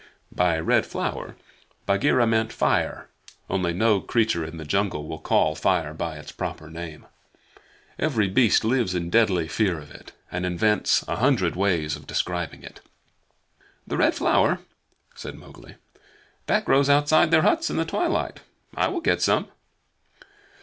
[0.31, 1.35] By Red Flower
[1.85, 3.07] Bagheera meant fire,
[3.51, 7.05] only no creature in the jungle will call fire by its proper name.
[7.99, 12.63] Every beast lives in deadly fear of it, and invents a hundred ways of describing
[12.63, 12.81] it.
[13.85, 14.57] "The Red Flower?"
[15.13, 15.75] said Mowgli.
[16.47, 18.39] "That grows outside their huts in the twilight.
[18.73, 19.49] I will get some."